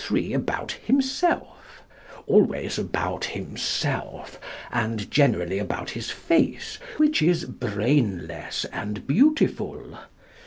3 0.03 0.33
about 0.33 0.71
himself 0.71 1.83
always 2.25 2.79
about 2.79 3.23
himself, 3.23 4.39
and 4.71 5.11
generally 5.11 5.59
about 5.59 5.91
his 5.91 6.09
face, 6.09 6.79
which 6.97 7.21
is 7.21 7.45
"brainless 7.45 8.65
and 8.73 9.05
beautiful". 9.05 9.99